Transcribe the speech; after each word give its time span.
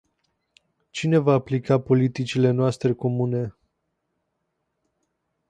Cine 0.89 1.17
va 1.17 1.33
aplica 1.33 1.79
politicile 1.79 2.51
noastre 2.51 2.93
comune? 2.93 3.53